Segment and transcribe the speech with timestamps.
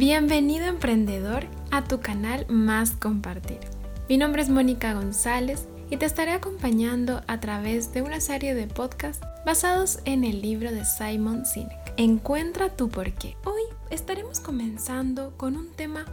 [0.00, 3.60] Bienvenido emprendedor a tu canal Más Compartir.
[4.08, 8.66] Mi nombre es Mónica González y te estaré acompañando a través de una serie de
[8.66, 11.92] podcasts basados en el libro de Simon Sinek.
[11.98, 13.36] Encuentra tu porqué.
[13.44, 13.60] Hoy
[13.90, 16.06] estaremos comenzando con un tema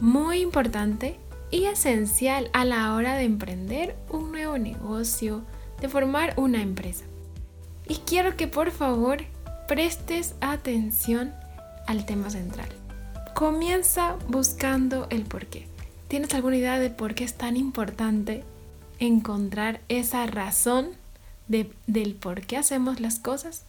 [0.00, 1.18] muy importante
[1.50, 5.44] y esencial a la hora de emprender un nuevo negocio,
[5.80, 7.06] de formar una empresa.
[7.88, 9.22] Y quiero que por favor
[9.66, 11.32] prestes atención
[11.86, 12.68] al tema central.
[13.40, 15.66] Comienza buscando el por qué.
[16.08, 18.44] ¿Tienes alguna idea de por qué es tan importante
[18.98, 20.90] encontrar esa razón
[21.48, 23.64] del por qué hacemos las cosas?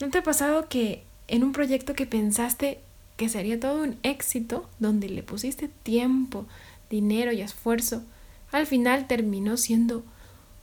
[0.00, 2.78] ¿No te ha pasado que en un proyecto que pensaste
[3.16, 6.46] que sería todo un éxito, donde le pusiste tiempo,
[6.88, 8.04] dinero y esfuerzo,
[8.52, 10.04] al final terminó siendo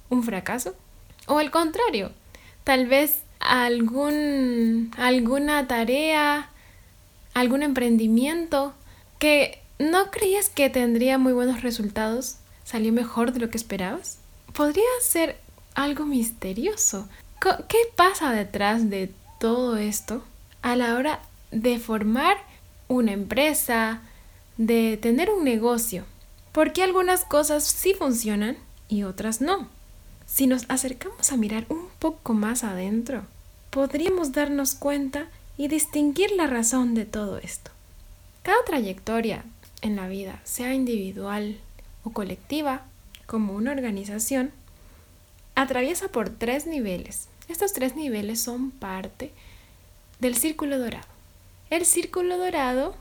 [0.09, 0.73] un fracaso?
[1.25, 2.13] O al contrario,
[2.63, 6.49] tal vez algún, alguna tarea
[7.39, 8.73] algún emprendimiento
[9.19, 14.17] que no creías que tendría muy buenos resultados, salió mejor de lo que esperabas?
[14.53, 15.37] Podría ser
[15.75, 17.07] algo misterioso.
[17.39, 20.23] ¿Qué pasa detrás de todo esto
[20.63, 21.19] a la hora
[21.51, 22.37] de formar
[22.87, 24.01] una empresa,
[24.57, 26.05] de tener un negocio?
[26.51, 29.69] ¿Por qué algunas cosas sí funcionan y otras no?
[30.25, 33.25] Si nos acercamos a mirar un poco más adentro,
[33.69, 37.71] podríamos darnos cuenta y distinguir la razón de todo esto.
[38.43, 39.43] Cada trayectoria
[39.81, 41.57] en la vida, sea individual
[42.03, 42.83] o colectiva,
[43.25, 44.51] como una organización,
[45.55, 47.27] atraviesa por tres niveles.
[47.49, 49.31] Estos tres niveles son parte
[50.19, 51.07] del círculo dorado.
[51.69, 52.95] El círculo dorado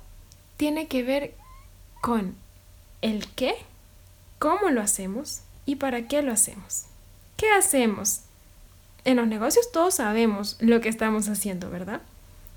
[0.56, 1.34] tiene que ver
[2.00, 2.34] con
[3.02, 3.54] el qué,
[4.38, 6.86] cómo lo hacemos y para qué lo hacemos.
[7.36, 8.20] ¿Qué hacemos?
[9.04, 12.00] En los negocios todos sabemos lo que estamos haciendo, ¿verdad?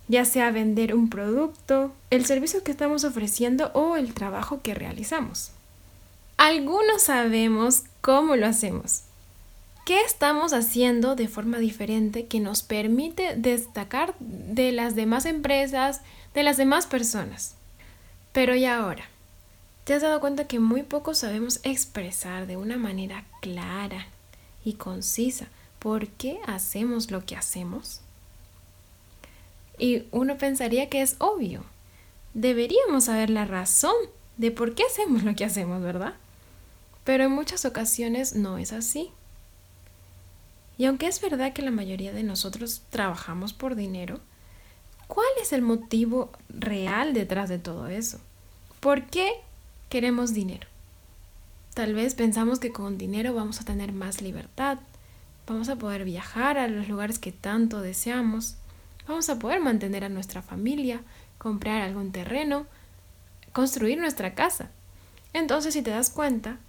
[0.09, 5.51] Ya sea vender un producto, el servicio que estamos ofreciendo o el trabajo que realizamos.
[6.35, 9.03] Algunos sabemos cómo lo hacemos.
[9.85, 16.01] ¿Qué estamos haciendo de forma diferente que nos permite destacar de las demás empresas,
[16.33, 17.55] de las demás personas?
[18.33, 19.05] Pero ¿y ahora?
[19.83, 24.07] ¿Te has dado cuenta que muy poco sabemos expresar de una manera clara
[24.63, 25.47] y concisa
[25.77, 28.01] por qué hacemos lo que hacemos?
[29.79, 31.63] Y uno pensaría que es obvio.
[32.33, 33.95] Deberíamos saber la razón
[34.37, 36.13] de por qué hacemos lo que hacemos, ¿verdad?
[37.05, 39.09] Pero en muchas ocasiones no es así.
[40.77, 44.19] Y aunque es verdad que la mayoría de nosotros trabajamos por dinero,
[45.07, 48.19] ¿cuál es el motivo real detrás de todo eso?
[48.79, 49.31] ¿Por qué
[49.89, 50.67] queremos dinero?
[51.73, 54.79] Tal vez pensamos que con dinero vamos a tener más libertad,
[55.47, 58.55] vamos a poder viajar a los lugares que tanto deseamos,
[59.09, 61.01] vamos a poder mantener a nuestra familia,
[61.39, 62.67] comprar algún terreno,
[63.53, 64.69] construir nuestra casa.
[65.33, 66.59] Entonces, si te das cuenta,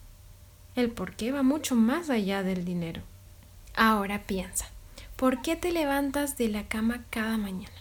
[0.74, 3.02] el por qué va mucho más allá del dinero.
[3.76, 4.70] Ahora piensa,
[5.16, 7.74] ¿por qué te levantas de la cama cada mañana?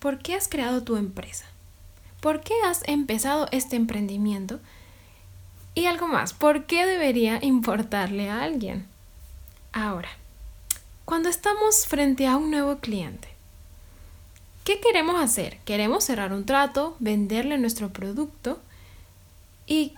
[0.00, 1.46] ¿Por qué has creado tu empresa?
[2.20, 4.58] ¿Por qué has empezado este emprendimiento?
[5.76, 8.88] Y algo más, ¿por qué debería importarle a alguien?
[9.72, 10.08] Ahora,
[11.04, 13.35] cuando estamos frente a un nuevo cliente,
[14.66, 15.58] ¿Qué queremos hacer?
[15.64, 18.58] Queremos cerrar un trato, venderle nuestro producto
[19.64, 19.94] y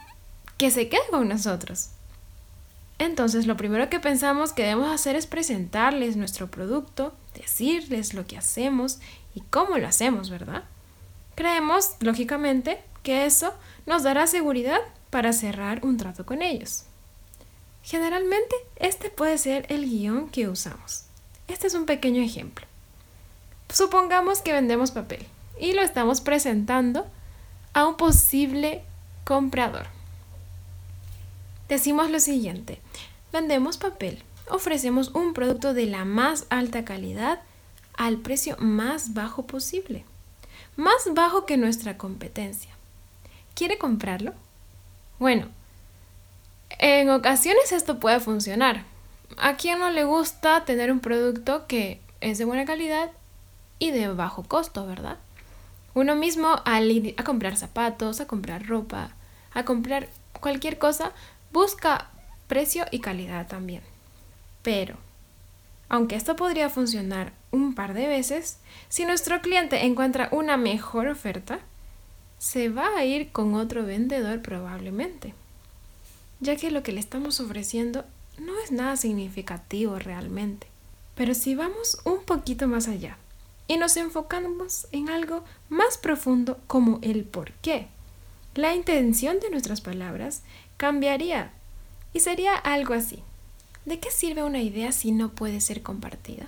[0.58, 1.88] que se quede con nosotros.
[2.98, 8.36] Entonces, lo primero que pensamos que debemos hacer es presentarles nuestro producto, decirles lo que
[8.36, 8.98] hacemos
[9.34, 10.64] y cómo lo hacemos, ¿verdad?
[11.34, 13.54] Creemos, lógicamente, que eso
[13.86, 16.84] nos dará seguridad para cerrar un trato con ellos.
[17.82, 21.04] Generalmente, este puede ser el guion que usamos.
[21.46, 22.67] Este es un pequeño ejemplo.
[23.70, 25.26] Supongamos que vendemos papel
[25.60, 27.06] y lo estamos presentando
[27.74, 28.82] a un posible
[29.24, 29.86] comprador.
[31.68, 32.80] Decimos lo siguiente,
[33.30, 37.40] vendemos papel, ofrecemos un producto de la más alta calidad
[37.94, 40.04] al precio más bajo posible,
[40.76, 42.70] más bajo que nuestra competencia.
[43.54, 44.32] ¿Quiere comprarlo?
[45.18, 45.48] Bueno,
[46.78, 48.84] en ocasiones esto puede funcionar.
[49.36, 53.10] ¿A quién no le gusta tener un producto que es de buena calidad
[53.78, 55.18] y de bajo costo, ¿verdad?
[55.94, 59.10] Uno mismo al ir a comprar zapatos, a comprar ropa,
[59.52, 60.08] a comprar
[60.40, 61.12] cualquier cosa,
[61.52, 62.10] busca
[62.46, 63.82] precio y calidad también.
[64.62, 64.96] Pero,
[65.88, 68.58] aunque esto podría funcionar un par de veces,
[68.88, 71.60] si nuestro cliente encuentra una mejor oferta,
[72.38, 75.34] se va a ir con otro vendedor probablemente,
[76.40, 78.04] ya que lo que le estamos ofreciendo
[78.38, 80.68] no es nada significativo realmente.
[81.14, 83.18] Pero si vamos un poquito más allá,
[83.68, 87.86] y nos enfocamos en algo más profundo como el por qué.
[88.54, 90.42] La intención de nuestras palabras
[90.78, 91.52] cambiaría
[92.12, 93.22] y sería algo así.
[93.84, 96.46] ¿De qué sirve una idea si no puede ser compartida?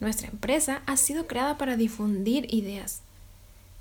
[0.00, 3.02] Nuestra empresa ha sido creada para difundir ideas.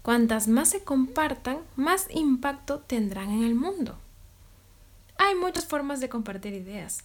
[0.04, 3.98] Cuantas más se compartan, más impacto tendrán en el mundo.
[5.18, 7.04] Hay muchas formas de compartir ideas.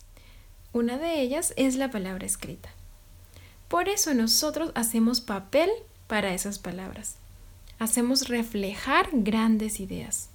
[0.73, 2.71] Una de ellas es la palabra escrita.
[3.69, 5.71] Por eso nosotros hacemos papel
[6.07, 7.17] para esas palabras.
[7.79, 10.29] Hacemos reflejar grandes ideas.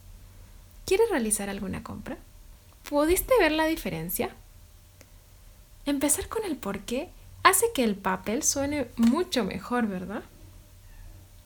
[0.85, 2.17] ¿Quieres realizar alguna compra?
[2.87, 4.35] ¿Pudiste ver la diferencia?
[5.85, 7.09] Empezar con el por qué
[7.43, 10.23] hace que el papel suene mucho mejor, ¿verdad?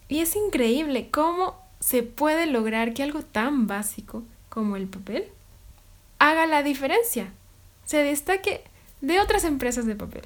[0.07, 5.29] Y es increíble cómo se puede lograr que algo tan básico como el papel
[6.19, 7.31] haga la diferencia,
[7.85, 8.63] se destaque
[9.01, 10.23] de otras empresas de papel.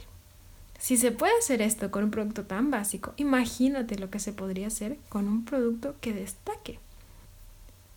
[0.79, 4.67] Si se puede hacer esto con un producto tan básico, imagínate lo que se podría
[4.67, 6.79] hacer con un producto que destaque.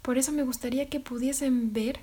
[0.02, 2.00] Por eso me gustaría que pudiesen ver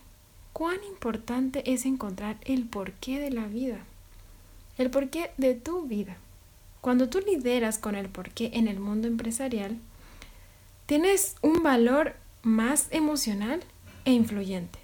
[0.54, 3.80] cuán importante es encontrar el porqué de la vida,
[4.78, 6.16] el porqué de tu vida.
[6.80, 9.78] Cuando tú lideras con el porqué en el mundo empresarial,
[10.86, 13.62] tienes un valor más emocional
[14.06, 14.80] e influyente.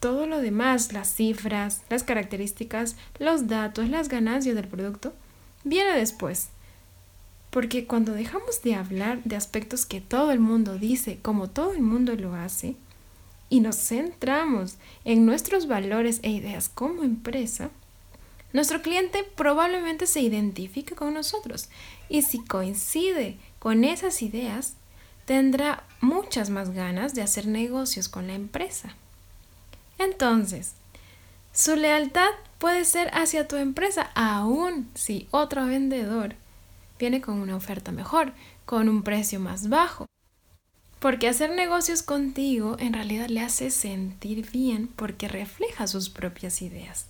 [0.00, 5.12] Todo lo demás, las cifras, las características, los datos, las ganancias del producto,
[5.62, 6.48] viene después.
[7.50, 11.82] Porque cuando dejamos de hablar de aspectos que todo el mundo dice como todo el
[11.82, 12.76] mundo lo hace,
[13.50, 17.70] y nos centramos en nuestros valores e ideas como empresa,
[18.52, 21.68] nuestro cliente probablemente se identifique con nosotros
[22.08, 24.74] y si coincide con esas ideas,
[25.24, 28.94] tendrá muchas más ganas de hacer negocios con la empresa.
[30.00, 30.72] Entonces,
[31.52, 36.36] su lealtad puede ser hacia tu empresa, aun si otro vendedor
[36.98, 38.32] viene con una oferta mejor,
[38.64, 40.06] con un precio más bajo.
[41.00, 47.04] Porque hacer negocios contigo en realidad le hace sentir bien porque refleja sus propias ideas.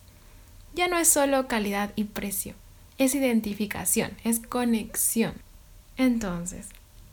[0.75, 2.55] Ya no es solo calidad y precio,
[2.99, 5.35] es identificación, es conexión.
[5.97, 6.67] Entonces,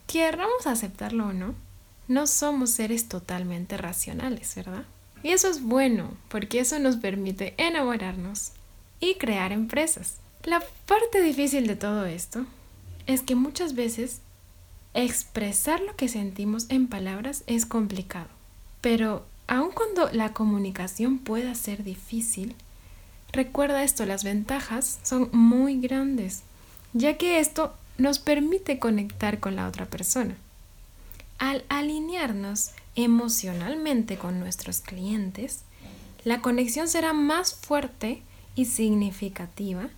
[0.08, 1.54] querramos aceptarlo o no,
[2.08, 4.84] no somos seres totalmente racionales, ¿verdad?
[5.22, 8.52] Y eso es bueno, porque eso nos permite enamorarnos
[9.00, 10.16] y crear empresas.
[10.44, 12.46] La parte difícil de todo esto
[13.06, 14.20] es que muchas veces
[14.94, 18.28] expresar lo que sentimos en palabras es complicado.
[18.80, 22.54] Pero aun cuando la comunicación pueda ser difícil,
[23.32, 26.42] recuerda esto, las ventajas son muy grandes,
[26.92, 30.36] ya que esto nos permite conectar con la otra persona.
[31.38, 35.62] Al alinearnos emocionalmente con nuestros clientes,
[36.24, 38.22] la conexión será más fuerte
[38.56, 39.88] y significativa,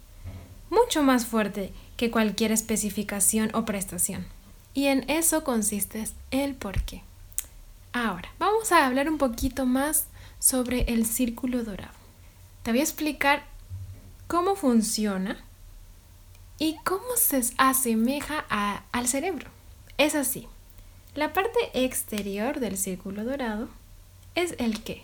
[0.69, 4.27] mucho más fuerte que cualquier especificación o prestación.
[4.75, 7.03] Y en eso consiste el porqué.
[7.95, 10.07] Ahora, vamos a hablar un poquito más
[10.39, 11.95] sobre el círculo dorado.
[12.63, 13.45] Te voy a explicar
[14.27, 15.43] cómo funciona
[16.59, 18.45] y cómo se asemeja
[18.93, 19.49] al cerebro.
[19.97, 20.47] Es así.
[21.15, 23.69] La parte exterior del círculo dorado
[24.37, 25.03] es el qué.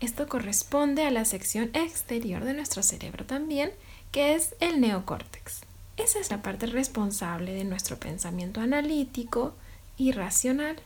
[0.00, 3.70] Esto corresponde a la sección exterior de nuestro cerebro también,
[4.12, 5.60] que es el neocórtex.
[5.98, 9.52] Esa es la parte responsable de nuestro pensamiento analítico
[9.98, 10.76] y racional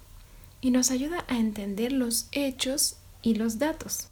[0.60, 4.08] y nos ayuda a entender los hechos y los datos.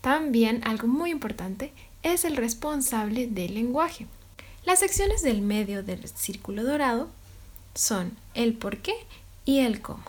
[0.00, 4.06] También algo muy importante es el responsable del lenguaje.
[4.64, 7.10] Las secciones del medio del círculo dorado
[7.74, 8.94] son el por qué
[9.48, 10.04] y el cómo.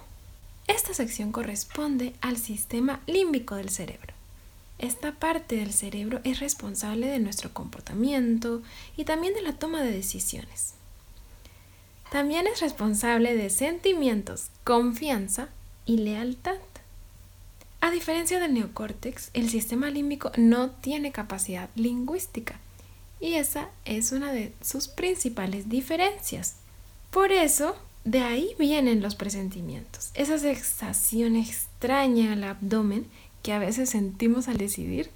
[0.67, 4.13] Esta sección corresponde al sistema límbico del cerebro.
[4.79, 8.61] Esta parte del cerebro es responsable de nuestro comportamiento
[8.97, 10.73] y también de la toma de decisiones.
[12.11, 15.47] También es responsable de sentimientos, confianza
[15.85, 16.57] y lealtad.
[17.79, 22.59] A diferencia del neocórtex, el sistema límbico no tiene capacidad lingüística
[23.21, 26.55] y esa es una de sus principales diferencias.
[27.09, 33.05] Por eso, de ahí vienen los presentimientos, esa sensación extraña al abdomen
[33.43, 35.09] que a veces sentimos al decidir.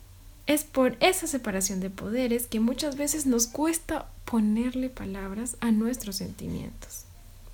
[0.45, 6.17] Es por esa separación de poderes que muchas veces nos cuesta ponerle palabras a nuestros
[6.17, 7.05] sentimientos.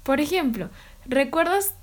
[0.03, 0.69] Por ejemplo,
[1.05, 1.75] ¿recuerdas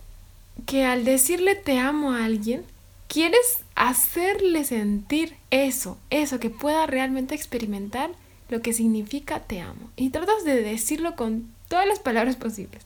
[0.66, 2.64] que al decirle te amo a alguien,
[3.06, 8.10] quieres hacerle sentir eso, eso que pueda realmente experimentar
[8.48, 9.90] lo que significa te amo?
[9.94, 12.82] Y tratas de decirlo con todas las palabras posibles.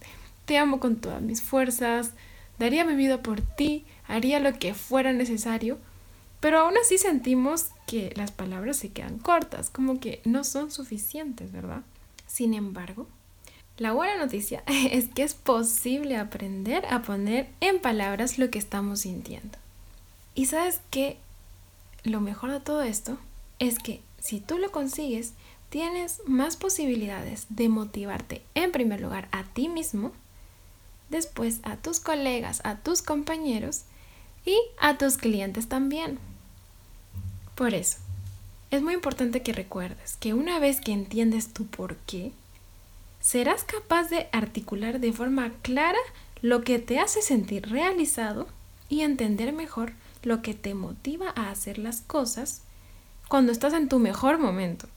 [0.50, 2.10] Te amo con todas mis fuerzas,
[2.58, 5.78] daría mi vida por ti, haría lo que fuera necesario,
[6.40, 11.52] pero aún así sentimos que las palabras se quedan cortas, como que no son suficientes,
[11.52, 11.82] ¿verdad?
[12.26, 13.06] Sin embargo,
[13.76, 19.02] La buena noticia es que es posible aprender a poner en palabras lo que estamos
[19.02, 19.56] sintiendo.
[20.34, 21.16] Y sabes que
[22.02, 23.18] lo mejor de todo esto
[23.60, 25.32] es que si tú lo consigues,
[25.68, 30.10] tienes más posibilidades de motivarte en primer lugar a ti mismo,
[31.10, 33.82] después a tus colegas, a tus compañeros
[34.44, 36.18] y a tus clientes también.
[37.54, 37.98] Por eso,
[38.70, 42.32] es muy importante que recuerdes que una vez que entiendes tu por qué,
[43.20, 45.98] serás capaz de articular de forma clara
[46.40, 48.48] lo que te hace sentir realizado
[48.88, 52.62] y entender mejor lo que te motiva a hacer las cosas
[53.28, 54.88] cuando estás en tu mejor momento.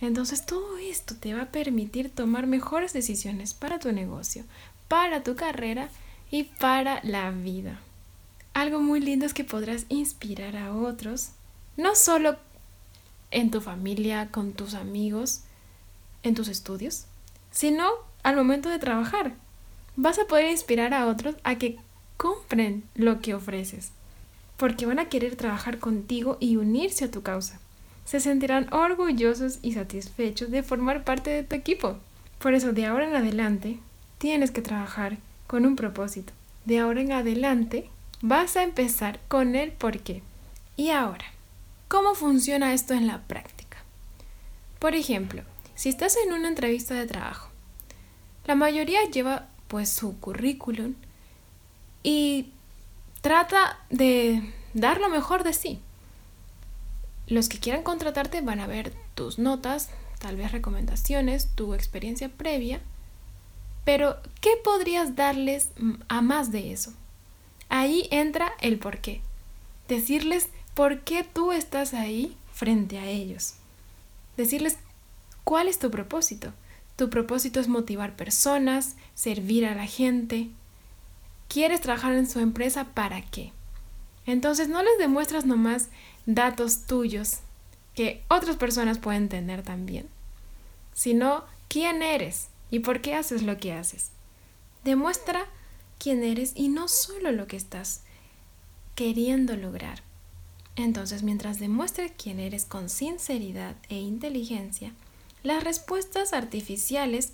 [0.00, 4.44] Entonces todo esto te va a permitir tomar mejores decisiones para tu negocio,
[4.88, 5.88] para tu carrera
[6.30, 7.80] y para la vida.
[8.54, 11.30] Algo muy lindo es que podrás inspirar a otros,
[11.76, 12.36] no solo
[13.30, 15.42] en tu familia, con tus amigos,
[16.22, 17.04] en tus estudios,
[17.50, 17.88] sino
[18.22, 19.34] al momento de trabajar.
[19.96, 21.78] Vas a poder inspirar a otros a que
[22.16, 23.92] compren lo que ofreces,
[24.56, 27.60] porque van a querer trabajar contigo y unirse a tu causa.
[28.04, 31.98] Se sentirán orgullosos y satisfechos de formar parte de tu equipo.
[32.38, 33.78] Por eso, de ahora en adelante,
[34.18, 36.32] tienes que trabajar con un propósito.
[36.64, 37.88] De ahora en adelante,
[38.20, 40.22] vas a empezar con el por qué.
[40.76, 41.24] Y ahora,
[41.88, 43.78] ¿cómo funciona esto en la práctica?
[44.78, 45.42] Por ejemplo,
[45.74, 47.48] si estás en una entrevista de trabajo,
[48.46, 50.94] la mayoría lleva pues su currículum
[52.02, 52.50] y
[53.20, 54.42] trata de
[54.74, 55.80] dar lo mejor de sí.
[57.26, 62.80] Los que quieran contratarte van a ver tus notas, tal vez recomendaciones, tu experiencia previa,
[63.84, 65.70] pero ¿qué podrías darles
[66.08, 66.92] a más de eso?
[67.68, 69.20] Ahí entra el por qué.
[69.88, 73.54] Decirles por qué tú estás ahí frente a ellos.
[74.36, 74.78] Decirles
[75.48, 76.52] ¿Cuál es tu propósito?
[76.96, 80.50] Tu propósito es motivar personas, servir a la gente.
[81.48, 83.54] ¿Quieres trabajar en su empresa para qué?
[84.26, 85.88] Entonces no les demuestras nomás
[86.26, 87.38] datos tuyos
[87.94, 90.06] que otras personas pueden tener también,
[90.92, 94.10] sino quién eres y por qué haces lo que haces.
[94.84, 95.46] Demuestra
[95.98, 98.02] quién eres y no solo lo que estás
[98.94, 100.02] queriendo lograr.
[100.76, 104.92] Entonces, mientras demuestres quién eres con sinceridad e inteligencia,
[105.42, 107.32] las respuestas artificiales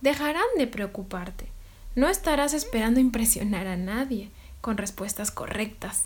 [0.00, 1.46] dejarán de preocuparte.
[1.94, 6.04] No estarás esperando impresionar a nadie con respuestas correctas,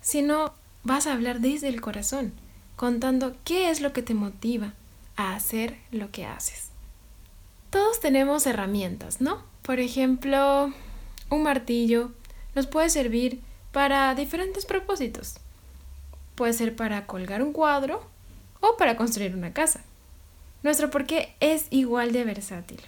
[0.00, 2.32] sino vas a hablar desde el corazón,
[2.76, 4.74] contando qué es lo que te motiva
[5.16, 6.71] a hacer lo que haces.
[7.72, 9.42] Todos tenemos herramientas, ¿no?
[9.62, 10.70] Por ejemplo,
[11.30, 12.10] un martillo
[12.54, 13.40] nos puede servir
[13.72, 15.36] para diferentes propósitos.
[16.34, 18.02] Puede ser para colgar un cuadro
[18.60, 19.80] o para construir una casa.
[20.62, 22.82] Nuestro porqué es igual de versátil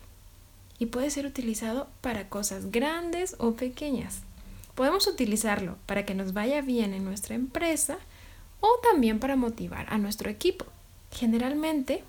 [0.79, 4.21] y puede ser utilizado para cosas grandes o pequeñas.
[4.75, 7.97] Podemos utilizarlo para que nos vaya bien en nuestra empresa
[8.61, 10.67] o también para motivar a nuestro equipo.
[11.11, 12.05] Generalmente,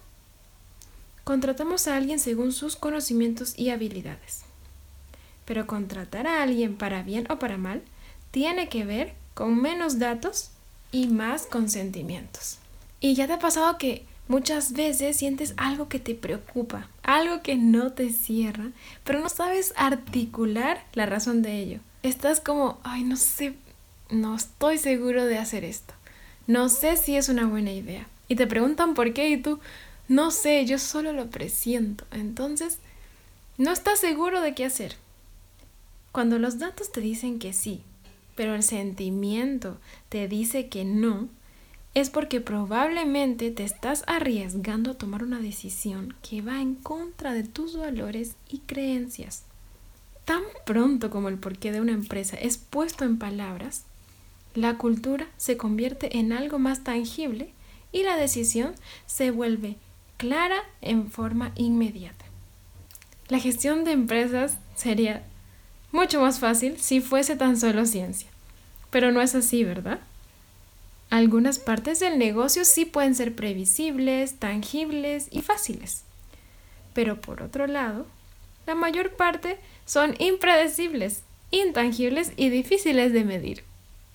[1.25, 4.43] contratamos a alguien según sus conocimientos y habilidades.
[5.43, 7.81] Pero contratar a alguien para bien o para mal
[8.31, 10.51] tiene que ver con menos datos
[10.93, 12.59] y más consentimientos.
[13.01, 17.57] ¿Y ya te ha pasado que Muchas veces sientes algo que te preocupa, algo que
[17.57, 18.71] no te cierra,
[19.03, 21.79] pero no sabes articular la razón de ello.
[22.01, 23.53] Estás como, ay, no sé,
[24.09, 25.93] no estoy seguro de hacer esto.
[26.47, 28.07] No sé si es una buena idea.
[28.27, 29.59] Y te preguntan por qué y tú,
[30.07, 32.05] no sé, yo solo lo presiento.
[32.11, 32.79] Entonces,
[33.57, 34.95] no estás seguro de qué hacer.
[36.11, 37.81] Cuando los datos te dicen que sí,
[38.35, 39.77] pero el sentimiento
[40.09, 41.29] te dice que no,
[41.93, 47.43] es porque probablemente te estás arriesgando a tomar una decisión que va en contra de
[47.43, 49.43] tus valores y creencias.
[50.25, 53.85] Tan pronto como el porqué de una empresa es puesto en palabras,
[54.55, 57.51] la cultura se convierte en algo más tangible
[57.91, 58.73] y la decisión
[59.05, 59.77] se vuelve
[60.17, 62.25] clara en forma inmediata.
[63.27, 65.23] La gestión de empresas sería
[65.91, 68.29] mucho más fácil si fuese tan solo ciencia,
[68.91, 69.99] pero no es así, ¿verdad?
[71.09, 76.03] Algunas partes del negocio sí pueden ser previsibles, tangibles y fáciles.
[76.93, 78.05] Pero por otro lado,
[78.65, 83.63] la mayor parte son impredecibles, intangibles y difíciles de medir.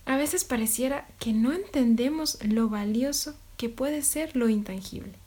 [0.05, 5.20] A veces pareciera que no entendemos lo valioso que puede ser lo intangible.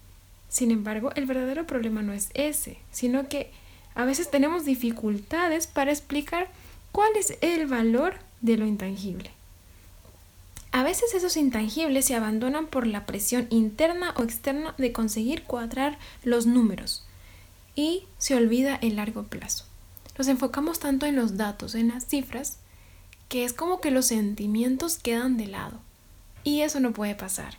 [0.54, 3.50] Sin embargo, el verdadero problema no es ese, sino que
[3.96, 6.48] a veces tenemos dificultades para explicar
[6.92, 9.32] cuál es el valor de lo intangible.
[10.70, 15.98] A veces esos intangibles se abandonan por la presión interna o externa de conseguir cuadrar
[16.22, 17.04] los números.
[17.74, 19.64] y se olvida el largo plazo.
[20.16, 22.58] Nos enfocamos tanto en los datos, en las cifras,
[23.28, 25.80] que es como que los sentimientos quedan de lado.
[26.44, 27.58] Y eso no puede pasar.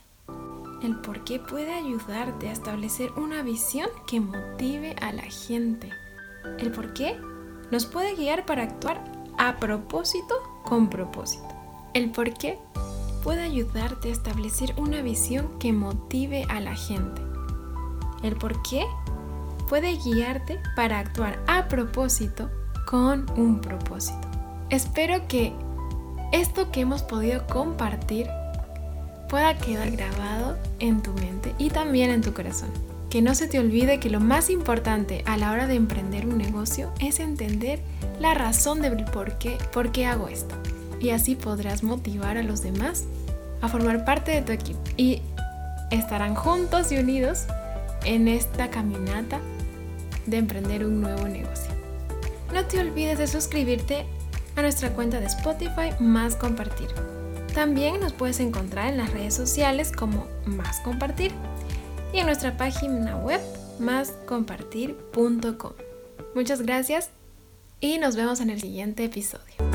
[0.82, 5.90] El por qué puede ayudarte a establecer una visión que motive a la gente.
[6.58, 7.18] El por qué
[7.70, 9.02] nos puede guiar para actuar
[9.38, 11.48] a propósito con propósito.
[11.94, 12.58] El por qué
[13.22, 17.22] puede ayudarte a establecer una visión que motive a la gente.
[18.22, 18.84] El por qué
[19.68, 22.50] puede guiarte para actuar a propósito
[22.86, 24.28] con un propósito.
[24.70, 25.52] Espero que
[26.32, 28.28] esto que hemos podido compartir
[29.28, 32.70] pueda quedar grabado en tu mente y también en tu corazón.
[33.10, 36.38] Que no se te olvide que lo más importante a la hora de emprender un
[36.38, 37.80] negocio es entender
[38.20, 40.54] la razón del por qué, por qué hago esto.
[41.00, 43.04] Y así podrás motivar a los demás
[43.60, 44.80] a formar parte de tu equipo.
[44.96, 45.22] Y
[45.90, 47.46] estarán juntos y unidos
[48.04, 49.40] en esta caminata
[50.26, 51.70] de emprender un nuevo negocio.
[52.52, 54.04] No te olvides de suscribirte
[54.56, 56.88] a nuestra cuenta de Spotify Más Compartir.
[57.56, 61.32] También nos puedes encontrar en las redes sociales como Más Compartir
[62.12, 63.40] y en nuestra página web
[63.78, 65.72] máscompartir.com.
[66.34, 67.08] Muchas gracias
[67.80, 69.65] y nos vemos en el siguiente episodio.